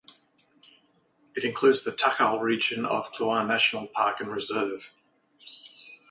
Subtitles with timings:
[1.35, 4.91] It includes the Tachal Region of Kluane National Park and Reserve.